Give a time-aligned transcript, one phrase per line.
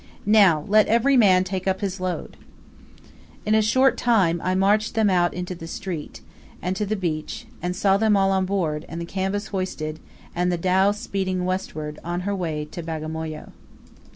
[0.25, 2.35] "Now, let every man take up his load!"
[3.45, 6.21] In a short time I marched them out into the street,
[6.59, 9.99] and to the beach; saw them all on board, and the canvas hoisted,
[10.33, 13.51] and the dhow speeding westward on her way to Bagamoyo.